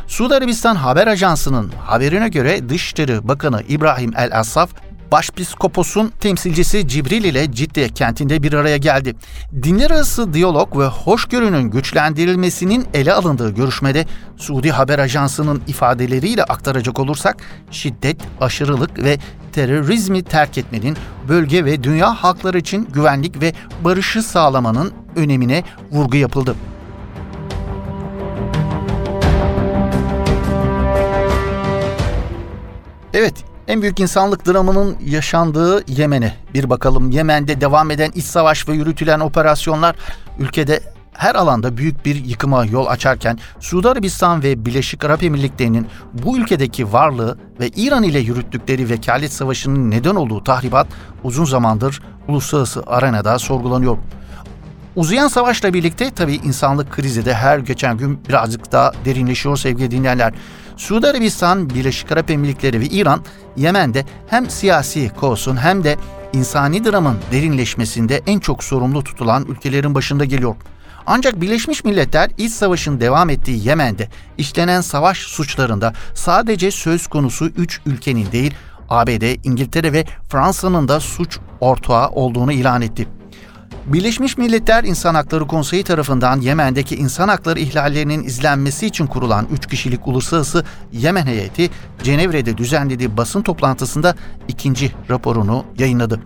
Suudi 0.07 0.35
Arabistan 0.35 0.75
Haber 0.75 1.07
Ajansı'nın 1.07 1.71
haberine 1.85 2.29
göre 2.29 2.69
Dışişleri 2.69 3.27
Bakanı 3.27 3.63
İbrahim 3.69 4.13
El 4.17 4.39
Asaf 4.39 4.69
Başpiskopos'un 5.11 6.13
temsilcisi 6.19 6.87
Cibril 6.87 7.23
ile 7.23 7.51
Cidde 7.51 7.89
kentinde 7.89 8.43
bir 8.43 8.53
araya 8.53 8.77
geldi. 8.77 9.15
Dinler 9.63 9.91
arası 9.91 10.33
diyalog 10.33 10.77
ve 10.77 10.85
hoşgörünün 10.85 11.71
güçlendirilmesinin 11.71 12.85
ele 12.93 13.13
alındığı 13.13 13.55
görüşmede 13.55 14.05
Suudi 14.37 14.71
Haber 14.71 14.99
Ajansı'nın 14.99 15.61
ifadeleriyle 15.67 16.43
aktaracak 16.43 16.99
olursak 16.99 17.37
şiddet, 17.71 18.17
aşırılık 18.41 19.03
ve 19.03 19.17
terörizmi 19.53 20.23
terk 20.23 20.57
etmenin 20.57 20.97
bölge 21.27 21.65
ve 21.65 21.83
dünya 21.83 22.13
halkları 22.13 22.57
için 22.57 22.87
güvenlik 22.93 23.41
ve 23.41 23.53
barışı 23.83 24.23
sağlamanın 24.23 24.93
önemine 25.15 25.63
vurgu 25.91 26.17
yapıldı. 26.17 26.55
Evet, 33.13 33.33
en 33.67 33.81
büyük 33.81 33.99
insanlık 33.99 34.47
dramının 34.47 34.97
yaşandığı 35.05 35.91
Yemen'e 35.91 36.33
bir 36.53 36.69
bakalım. 36.69 37.11
Yemen'de 37.11 37.61
devam 37.61 37.91
eden 37.91 38.11
iç 38.15 38.25
savaş 38.25 38.69
ve 38.69 38.73
yürütülen 38.73 39.19
operasyonlar 39.19 39.95
ülkede 40.39 40.83
her 41.13 41.35
alanda 41.35 41.77
büyük 41.77 42.05
bir 42.05 42.15
yıkıma 42.25 42.65
yol 42.65 42.85
açarken 42.85 43.39
Suudi 43.59 43.89
Arabistan 43.89 44.43
ve 44.43 44.65
Birleşik 44.65 45.05
Arap 45.05 45.23
Emirlikleri'nin 45.23 45.87
bu 46.13 46.37
ülkedeki 46.37 46.93
varlığı 46.93 47.37
ve 47.59 47.67
İran 47.67 48.03
ile 48.03 48.19
yürüttükleri 48.19 48.89
vekalet 48.89 49.33
savaşının 49.33 49.91
neden 49.91 50.15
olduğu 50.15 50.43
tahribat 50.43 50.87
uzun 51.23 51.45
zamandır 51.45 52.01
uluslararası 52.27 52.83
arenada 52.87 53.39
sorgulanıyor. 53.39 53.97
Uzayan 54.95 55.27
savaşla 55.27 55.73
birlikte 55.73 56.11
tabii 56.11 56.35
insanlık 56.35 56.91
krizi 56.91 57.25
de 57.25 57.33
her 57.33 57.59
geçen 57.59 57.97
gün 57.97 58.19
birazcık 58.29 58.71
daha 58.71 58.91
derinleşiyor 59.05 59.57
sevgili 59.57 59.91
dinleyenler. 59.91 60.33
Suudi 60.77 61.07
Arabistan, 61.07 61.69
Birleşik 61.69 62.11
Arap 62.11 62.31
Emirlikleri 62.31 62.79
ve 62.79 62.85
İran 62.85 63.23
Yemen'de 63.57 64.05
hem 64.27 64.49
siyasi 64.49 65.11
kosun 65.19 65.57
hem 65.57 65.83
de 65.83 65.97
insani 66.33 66.85
dramın 66.85 67.17
derinleşmesinde 67.31 68.21
en 68.27 68.39
çok 68.39 68.63
sorumlu 68.63 69.03
tutulan 69.03 69.45
ülkelerin 69.45 69.95
başında 69.95 70.25
geliyor. 70.25 70.55
Ancak 71.05 71.41
Birleşmiş 71.41 71.83
Milletler 71.83 72.29
iç 72.37 72.51
savaşın 72.51 73.01
devam 73.01 73.29
ettiği 73.29 73.67
Yemen'de 73.67 74.09
işlenen 74.37 74.81
savaş 74.81 75.17
suçlarında 75.17 75.93
sadece 76.13 76.71
söz 76.71 77.07
konusu 77.07 77.45
3 77.45 77.81
ülkenin 77.85 78.31
değil 78.31 78.53
ABD, 78.89 79.45
İngiltere 79.45 79.93
ve 79.93 80.05
Fransa'nın 80.29 80.87
da 80.87 80.99
suç 80.99 81.39
ortağı 81.59 82.09
olduğunu 82.09 82.51
ilan 82.51 82.81
etti. 82.81 83.07
Birleşmiş 83.85 84.37
Milletler 84.37 84.83
İnsan 84.83 85.15
Hakları 85.15 85.47
Konseyi 85.47 85.83
tarafından 85.83 86.41
Yemen'deki 86.41 86.95
insan 86.95 87.27
hakları 87.27 87.59
ihlallerinin 87.59 88.23
izlenmesi 88.23 88.85
için 88.85 89.07
kurulan 89.07 89.47
3 89.51 89.67
kişilik 89.67 90.07
uluslararası 90.07 90.65
Yemen 90.91 91.25
heyeti 91.25 91.69
Cenevre'de 92.03 92.57
düzenlediği 92.57 93.17
basın 93.17 93.41
toplantısında 93.41 94.15
ikinci 94.47 94.91
raporunu 95.09 95.65
yayınladı. 95.77 96.19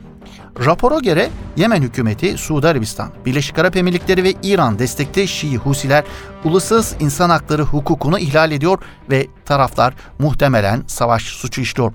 Rapora 0.66 1.00
göre 1.00 1.30
Yemen 1.56 1.82
hükümeti, 1.82 2.38
Suudi 2.38 2.68
Arabistan, 2.68 3.10
Birleşik 3.26 3.60
Arap 3.60 3.76
Emirlikleri 3.76 4.24
ve 4.24 4.34
İran 4.44 4.80
destekli 4.80 5.28
Şii 5.28 5.58
Husiler 5.58 6.04
uluslararası 6.44 6.96
insan 7.00 7.30
hakları 7.30 7.64
hukukunu 7.64 8.20
ihlal 8.20 8.52
ediyor 8.52 8.80
ve 9.10 9.28
taraflar 9.46 9.94
muhtemelen 10.20 10.84
savaş 10.88 11.24
suçu 11.24 11.62
işliyor. 11.62 11.94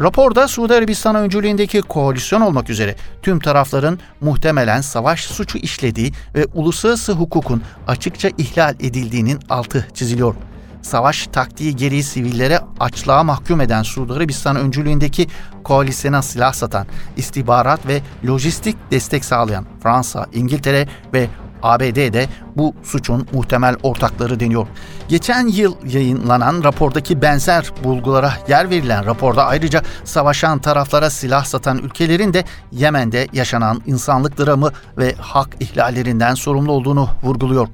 Raporda 0.00 0.48
Suudi 0.48 0.74
Arabistan 0.74 1.16
öncülüğündeki 1.16 1.80
koalisyon 1.80 2.40
olmak 2.40 2.70
üzere 2.70 2.96
tüm 3.22 3.40
tarafların 3.40 3.98
muhtemelen 4.20 4.80
savaş 4.80 5.24
suçu 5.24 5.58
işlediği 5.58 6.12
ve 6.34 6.46
uluslararası 6.54 7.12
hukukun 7.12 7.62
açıkça 7.86 8.28
ihlal 8.38 8.74
edildiğinin 8.80 9.40
altı 9.48 9.86
çiziliyor. 9.94 10.34
Savaş 10.82 11.26
taktiği 11.26 11.76
gereği 11.76 12.02
sivillere 12.02 12.60
açlığa 12.80 13.22
mahkum 13.22 13.60
eden 13.60 13.82
Suudi 13.82 14.12
Arabistan 14.12 14.56
öncülüğündeki 14.56 15.26
koalisyona 15.64 16.22
silah 16.22 16.52
satan, 16.52 16.86
istihbarat 17.16 17.86
ve 17.86 18.02
lojistik 18.26 18.76
destek 18.90 19.24
sağlayan 19.24 19.66
Fransa, 19.82 20.26
İngiltere 20.32 20.88
ve 21.12 21.28
ABD'de 21.66 22.28
bu 22.56 22.74
suçun 22.82 23.26
muhtemel 23.32 23.76
ortakları 23.82 24.40
deniyor. 24.40 24.66
Geçen 25.08 25.46
yıl 25.46 25.74
yayınlanan 25.86 26.64
rapordaki 26.64 27.22
benzer 27.22 27.72
bulgulara 27.84 28.32
yer 28.48 28.70
verilen 28.70 29.06
raporda 29.06 29.46
ayrıca 29.46 29.82
savaşan 30.04 30.58
taraflara 30.58 31.10
silah 31.10 31.44
satan 31.44 31.78
ülkelerin 31.78 32.34
de 32.34 32.44
Yemen'de 32.72 33.28
yaşanan 33.32 33.82
insanlık 33.86 34.38
dramı 34.38 34.72
ve 34.98 35.14
hak 35.14 35.48
ihlallerinden 35.60 36.34
sorumlu 36.34 36.72
olduğunu 36.72 37.08
vurguluyor 37.22 37.68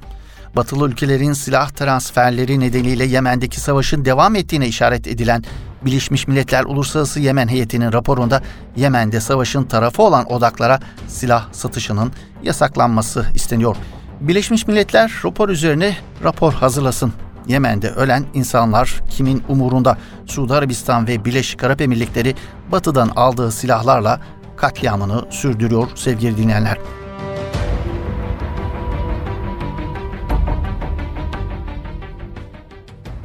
batılı 0.56 0.88
ülkelerin 0.88 1.32
silah 1.32 1.70
transferleri 1.70 2.60
nedeniyle 2.60 3.04
Yemen'deki 3.04 3.60
savaşın 3.60 4.04
devam 4.04 4.36
ettiğine 4.36 4.66
işaret 4.68 5.06
edilen 5.06 5.44
Birleşmiş 5.84 6.28
Milletler 6.28 6.64
Uluslararası 6.64 7.20
Yemen 7.20 7.48
Heyeti'nin 7.48 7.92
raporunda 7.92 8.42
Yemen'de 8.76 9.20
savaşın 9.20 9.64
tarafı 9.64 10.02
olan 10.02 10.32
odaklara 10.32 10.80
silah 11.08 11.52
satışının 11.52 12.12
yasaklanması 12.42 13.26
isteniyor. 13.34 13.76
Birleşmiş 14.20 14.66
Milletler 14.66 15.12
rapor 15.24 15.48
üzerine 15.48 15.96
rapor 16.24 16.52
hazırlasın. 16.52 17.12
Yemen'de 17.46 17.90
ölen 17.90 18.24
insanlar 18.34 19.00
kimin 19.10 19.42
umurunda? 19.48 19.98
Suudi 20.26 20.54
Arabistan 20.54 21.06
ve 21.06 21.24
Birleşik 21.24 21.64
Arap 21.64 21.80
Emirlikleri 21.80 22.34
batıdan 22.72 23.10
aldığı 23.16 23.52
silahlarla 23.52 24.20
katliamını 24.56 25.24
sürdürüyor 25.30 25.88
sevgili 25.94 26.36
dinleyenler. 26.36 26.78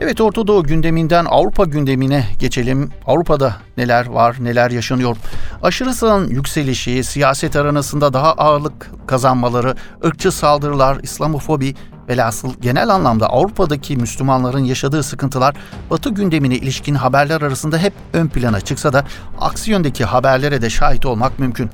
Evet 0.01 0.21
Orta 0.21 0.47
Doğu 0.47 0.63
gündeminden 0.63 1.25
Avrupa 1.25 1.65
gündemine 1.65 2.25
geçelim. 2.39 2.89
Avrupa'da 3.05 3.55
neler 3.77 4.05
var, 4.05 4.35
neler 4.39 4.71
yaşanıyor? 4.71 5.17
Aşırı 5.63 5.93
sağın 5.93 6.29
yükselişi, 6.29 7.03
siyaset 7.03 7.55
aranasında 7.55 8.13
daha 8.13 8.33
ağırlık 8.33 8.91
kazanmaları, 9.07 9.75
ırkçı 10.05 10.31
saldırılar, 10.31 10.99
İslamofobi 11.03 11.75
velhasıl 12.09 12.53
genel 12.61 12.89
anlamda 12.89 13.29
Avrupa'daki 13.29 13.97
Müslümanların 13.97 14.63
yaşadığı 14.63 15.03
sıkıntılar 15.03 15.55
Batı 15.89 16.09
gündemine 16.09 16.55
ilişkin 16.55 16.95
haberler 16.95 17.41
arasında 17.41 17.77
hep 17.77 17.93
ön 18.13 18.27
plana 18.27 18.61
çıksa 18.61 18.93
da 18.93 19.05
aksi 19.39 19.71
yöndeki 19.71 20.05
haberlere 20.05 20.61
de 20.61 20.69
şahit 20.69 21.05
olmak 21.05 21.39
mümkün. 21.39 21.69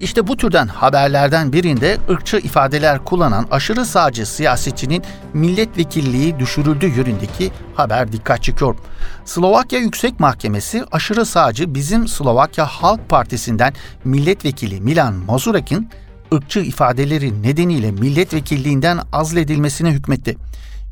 İşte 0.00 0.26
bu 0.26 0.36
türden 0.36 0.66
haberlerden 0.68 1.52
birinde 1.52 1.98
ırkçı 2.10 2.36
ifadeler 2.36 3.04
kullanan 3.04 3.46
aşırı 3.50 3.84
sağcı 3.84 4.26
siyasetçinin 4.26 5.02
milletvekilliği 5.34 6.38
düşürüldüğü 6.38 6.86
yönündeki 6.86 7.52
haber 7.74 8.12
dikkat 8.12 8.42
çekiyor. 8.42 8.76
Slovakya 9.24 9.78
Yüksek 9.78 10.20
Mahkemesi 10.20 10.84
aşırı 10.92 11.26
sağcı 11.26 11.74
bizim 11.74 12.08
Slovakya 12.08 12.66
Halk 12.66 13.08
Partisi'nden 13.08 13.72
milletvekili 14.04 14.80
Milan 14.80 15.14
Mazurek'in 15.14 15.88
ırkçı 16.34 16.60
ifadeleri 16.60 17.42
nedeniyle 17.42 17.90
milletvekilliğinden 17.90 18.98
azledilmesine 19.12 19.90
hükmetti. 19.90 20.36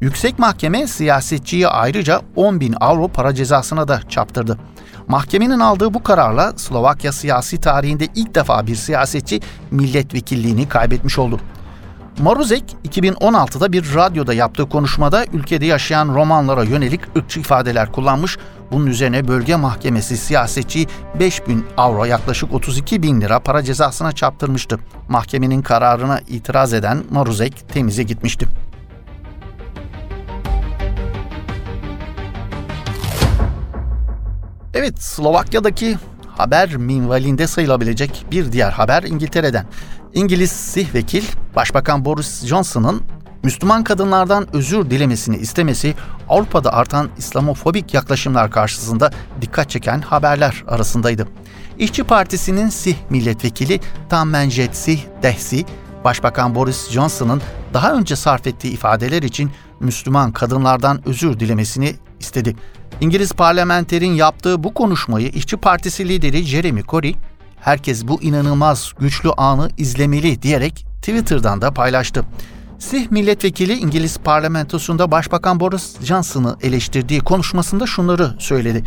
Yüksek 0.02 0.38
Mahkeme 0.38 0.86
siyasetçiyi 0.86 1.68
ayrıca 1.68 2.20
10 2.36 2.60
bin 2.60 2.74
avro 2.80 3.08
para 3.08 3.34
cezasına 3.34 3.88
da 3.88 4.00
çarptırdı. 4.08 4.58
Mahkemenin 5.08 5.60
aldığı 5.60 5.94
bu 5.94 6.02
kararla 6.02 6.52
Slovakya 6.56 7.12
siyasi 7.12 7.60
tarihinde 7.60 8.08
ilk 8.14 8.34
defa 8.34 8.66
bir 8.66 8.74
siyasetçi 8.74 9.40
milletvekilliğini 9.70 10.68
kaybetmiş 10.68 11.18
oldu. 11.18 11.40
Maruzek 12.18 12.76
2016'da 12.88 13.72
bir 13.72 13.94
radyoda 13.94 14.34
yaptığı 14.34 14.68
konuşmada 14.68 15.24
ülkede 15.32 15.66
yaşayan 15.66 16.14
Romanlara 16.14 16.64
yönelik 16.64 17.00
ırkçı 17.16 17.40
ifadeler 17.40 17.92
kullanmış. 17.92 18.38
Bunun 18.72 18.86
üzerine 18.86 19.28
bölge 19.28 19.56
mahkemesi 19.56 20.16
siyasetçi 20.16 20.86
5 21.18 21.48
bin 21.48 21.66
avro 21.76 22.04
yaklaşık 22.04 22.54
32 22.54 23.02
bin 23.02 23.20
lira 23.20 23.40
para 23.40 23.62
cezasına 23.62 24.12
çarptırmıştı. 24.12 24.78
Mahkemenin 25.08 25.62
kararına 25.62 26.20
itiraz 26.28 26.72
eden 26.72 27.02
Maruzek 27.10 27.68
temize 27.68 28.02
gitmişti. 28.02 28.46
Evet, 34.74 35.02
Slovakya'daki 35.02 35.96
haber 36.28 36.76
minvalinde 36.76 37.46
sayılabilecek 37.46 38.26
bir 38.30 38.52
diğer 38.52 38.70
haber 38.70 39.02
İngiltere'den. 39.02 39.66
İngiliz 40.14 40.50
sih 40.50 40.94
vekil 40.94 41.22
Başbakan 41.56 42.04
Boris 42.04 42.44
Johnson'ın 42.44 43.02
Müslüman 43.42 43.84
kadınlardan 43.84 44.56
özür 44.56 44.90
dilemesini 44.90 45.36
istemesi 45.36 45.94
Avrupa'da 46.28 46.72
artan 46.72 47.08
İslamofobik 47.18 47.94
yaklaşımlar 47.94 48.50
karşısında 48.50 49.10
dikkat 49.40 49.70
çeken 49.70 50.00
haberler 50.00 50.64
arasındaydı. 50.68 51.28
İşçi 51.78 52.04
Partisi'nin 52.04 52.68
Sih 52.68 52.96
milletvekili 53.10 53.80
Tammenjet 54.08 54.76
Sih 54.76 55.00
Dehsi, 55.22 55.64
Başbakan 56.04 56.54
Boris 56.54 56.90
Johnson'ın 56.90 57.42
daha 57.74 57.94
önce 57.94 58.16
sarf 58.16 58.46
ettiği 58.46 58.72
ifadeler 58.72 59.22
için 59.22 59.50
Müslüman 59.80 60.32
kadınlardan 60.32 61.08
özür 61.08 61.40
dilemesini 61.40 61.94
istedi. 62.20 62.56
İngiliz 63.00 63.32
parlamenterin 63.32 64.12
yaptığı 64.12 64.64
bu 64.64 64.74
konuşmayı 64.74 65.28
İşçi 65.28 65.56
Partisi 65.56 66.08
lideri 66.08 66.42
Jeremy 66.42 66.82
Corbyn, 66.82 67.16
herkes 67.60 68.08
bu 68.08 68.22
inanılmaz 68.22 68.92
güçlü 69.00 69.30
anı 69.30 69.70
izlemeli 69.78 70.42
diyerek 70.42 70.86
Twitter'dan 70.96 71.62
da 71.62 71.70
paylaştı. 71.70 72.24
Sih 72.78 73.10
milletvekili 73.10 73.72
İngiliz 73.72 74.18
parlamentosunda 74.18 75.10
Başbakan 75.10 75.60
Boris 75.60 76.00
Johnson'ı 76.00 76.56
eleştirdiği 76.62 77.20
konuşmasında 77.20 77.86
şunları 77.86 78.34
söyledi. 78.38 78.84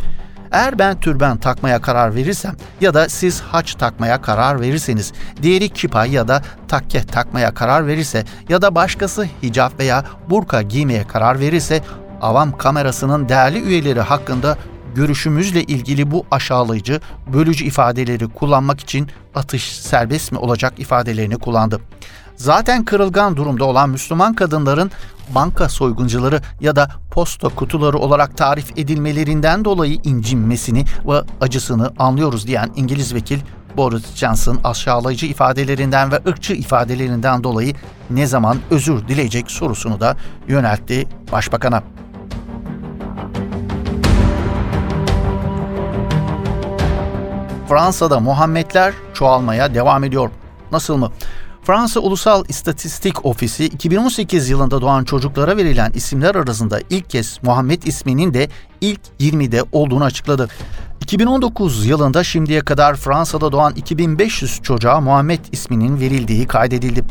Eğer 0.52 0.78
ben 0.78 1.00
türben 1.00 1.36
takmaya 1.36 1.80
karar 1.80 2.14
verirsem 2.14 2.56
ya 2.80 2.94
da 2.94 3.08
siz 3.08 3.40
haç 3.40 3.74
takmaya 3.74 4.22
karar 4.22 4.60
verirseniz, 4.60 5.12
diğeri 5.42 5.68
kipa 5.68 6.06
ya 6.06 6.28
da 6.28 6.42
takke 6.68 7.02
takmaya 7.06 7.54
karar 7.54 7.86
verirse 7.86 8.24
ya 8.48 8.62
da 8.62 8.74
başkası 8.74 9.28
hicap 9.42 9.80
veya 9.80 10.04
burka 10.30 10.62
giymeye 10.62 11.06
karar 11.06 11.40
verirse 11.40 11.82
avam 12.20 12.56
kamerasının 12.56 13.28
değerli 13.28 13.62
üyeleri 13.62 14.00
hakkında 14.00 14.58
görüşümüzle 14.94 15.62
ilgili 15.62 16.10
bu 16.10 16.26
aşağılayıcı, 16.30 17.00
bölücü 17.32 17.64
ifadeleri 17.64 18.28
kullanmak 18.28 18.80
için 18.80 19.10
atış 19.34 19.80
serbest 19.80 20.32
mi 20.32 20.38
olacak 20.38 20.72
ifadelerini 20.78 21.36
kullandı. 21.36 21.80
Zaten 22.36 22.84
kırılgan 22.84 23.36
durumda 23.36 23.64
olan 23.64 23.90
Müslüman 23.90 24.34
kadınların 24.34 24.90
banka 25.34 25.68
soyguncuları 25.68 26.40
ya 26.60 26.76
da 26.76 26.90
posta 27.10 27.48
kutuları 27.48 27.98
olarak 27.98 28.36
tarif 28.36 28.78
edilmelerinden 28.78 29.64
dolayı 29.64 29.98
incinmesini 30.04 30.84
ve 31.06 31.22
acısını 31.40 31.92
anlıyoruz 31.98 32.46
diyen 32.46 32.70
İngiliz 32.76 33.14
vekil 33.14 33.38
Boris 33.76 34.14
Johnson 34.14 34.60
aşağılayıcı 34.64 35.26
ifadelerinden 35.26 36.12
ve 36.12 36.20
ırkçı 36.28 36.52
ifadelerinden 36.52 37.44
dolayı 37.44 37.74
ne 38.10 38.26
zaman 38.26 38.58
özür 38.70 39.08
dileyecek 39.08 39.50
sorusunu 39.50 40.00
da 40.00 40.16
yöneltti 40.48 41.08
başbakana. 41.32 41.82
Fransa'da 47.68 48.20
Muhammedler 48.20 48.94
çoğalmaya 49.14 49.74
devam 49.74 50.04
ediyor. 50.04 50.30
Nasıl 50.72 50.96
mı? 50.96 51.10
Fransa 51.62 52.00
Ulusal 52.00 52.44
İstatistik 52.48 53.26
Ofisi 53.26 53.64
2018 53.64 54.48
yılında 54.48 54.80
doğan 54.80 55.04
çocuklara 55.04 55.56
verilen 55.56 55.92
isimler 55.92 56.34
arasında 56.34 56.80
ilk 56.90 57.10
kez 57.10 57.38
Muhammed 57.42 57.82
isminin 57.82 58.34
de 58.34 58.48
ilk 58.80 59.00
20'de 59.20 59.62
olduğunu 59.72 60.04
açıkladı. 60.04 60.48
2019 61.00 61.86
yılında 61.86 62.24
şimdiye 62.24 62.60
kadar 62.60 62.96
Fransa'da 62.96 63.52
doğan 63.52 63.74
2500 63.74 64.62
çocuğa 64.62 65.00
Muhammed 65.00 65.40
isminin 65.52 66.00
verildiği 66.00 66.46
kaydedildi. 66.46 67.04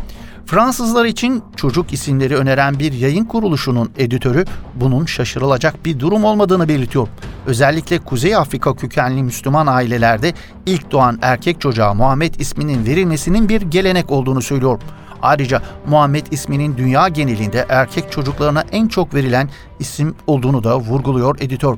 Fransızlar 0.46 1.06
için 1.06 1.44
çocuk 1.56 1.94
isimleri 1.94 2.36
öneren 2.36 2.80
bir 2.80 2.94
yayın 2.94 3.26
kuruluşunun 3.26 3.92
editörü 3.98 4.46
bunun 4.76 5.06
şaşırılacak 5.06 5.86
bir 5.86 6.00
durum 6.00 6.24
olmadığını 6.24 6.68
belirtiyor. 6.68 7.08
Özellikle 7.46 8.00
Kuzey 8.00 8.36
Afrika 8.36 8.76
kökenli 8.76 9.24
Müslüman 9.24 9.68
ailelerde 9.68 10.34
ilk 10.66 10.92
doğan 10.92 11.20
erkek 11.22 11.62
çocuğa 11.62 11.94
Muhammed 11.94 12.34
isminin 12.34 12.86
verilmesinin 12.86 13.50
bir 13.50 13.62
gelenek 13.62 14.12
olduğunu 14.12 14.42
söylüyor. 14.42 14.80
Ayrıca 15.22 15.62
Muhammed 15.88 16.26
isminin 16.32 16.78
dünya 16.78 17.08
genelinde 17.08 17.66
erkek 17.70 18.12
çocuklarına 18.12 18.64
en 18.72 18.88
çok 18.88 19.14
verilen 19.14 19.50
isim 19.80 20.16
olduğunu 20.28 20.64
da 20.64 20.80
vurguluyor 20.80 21.38
editör. 21.40 21.78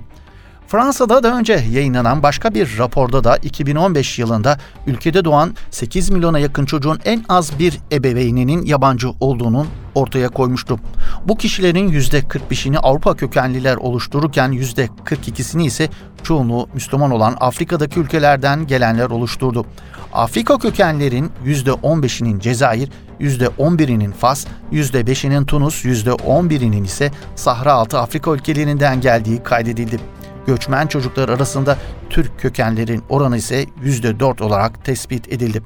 Fransa'da 0.67 1.23
da 1.23 1.37
önce 1.37 1.65
yayınlanan 1.71 2.23
başka 2.23 2.53
bir 2.53 2.77
raporda 2.77 3.23
da 3.23 3.37
2015 3.37 4.19
yılında 4.19 4.57
ülkede 4.87 5.25
doğan 5.25 5.55
8 5.71 6.09
milyona 6.09 6.39
yakın 6.39 6.65
çocuğun 6.65 6.99
en 7.05 7.23
az 7.29 7.59
bir 7.59 7.79
ebeveyninin 7.91 8.65
yabancı 8.65 9.09
olduğunun 9.19 9.67
ortaya 9.95 10.29
koymuştu. 10.29 10.79
Bu 11.25 11.37
kişilerin 11.37 11.91
%45'ini 11.91 12.77
Avrupa 12.77 13.15
kökenliler 13.15 13.75
oluştururken 13.75 14.51
%42'sini 14.51 15.65
ise 15.65 15.89
çoğunluğu 16.23 16.69
Müslüman 16.73 17.11
olan 17.11 17.37
Afrika'daki 17.39 17.99
ülkelerden 17.99 18.67
gelenler 18.67 19.09
oluşturdu. 19.09 19.65
Afrika 20.13 20.57
kökenlerin 20.57 21.31
%15'inin 21.45 22.39
Cezayir, 22.39 22.89
%11'inin 23.19 24.11
Fas, 24.11 24.45
%5'inin 24.71 25.45
Tunus, 25.45 25.85
%11'inin 25.85 26.83
ise 26.83 27.11
Sahra 27.35 27.73
altı 27.73 27.99
Afrika 27.99 28.31
ülkelerinden 28.31 29.01
geldiği 29.01 29.43
kaydedildi. 29.43 29.99
Göçmen 30.47 30.87
çocuklar 30.87 31.29
arasında 31.29 31.77
Türk 32.09 32.39
kökenlerin 32.39 33.03
oranı 33.09 33.37
ise 33.37 33.65
%4 33.83 34.43
olarak 34.43 34.85
tespit 34.85 35.33
edildi. 35.33 35.61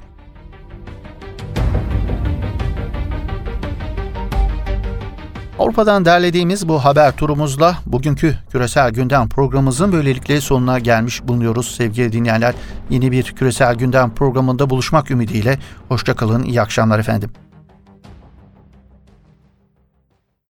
Avrupa'dan 5.60 6.06
derlediğimiz 6.06 6.68
bu 6.68 6.86
haber 6.86 7.16
turumuzla 7.16 7.78
bugünkü 7.86 8.36
küresel 8.52 8.92
gündem 8.92 9.30
programımızın 9.30 9.92
böylelikle 9.92 10.42
sonuna 10.42 10.80
gelmiş 10.80 11.24
bulunuyoruz 11.24 11.76
sevgili 11.76 12.12
dinleyenler. 12.12 12.56
Yeni 12.90 13.12
bir 13.12 13.24
küresel 13.24 13.76
gündem 13.76 14.16
programında 14.16 14.70
buluşmak 14.70 15.12
ümidiyle 15.12 15.60
hoşçakalın, 15.90 16.44
iyi 16.44 16.62
akşamlar 16.62 17.00
efendim. 17.00 17.32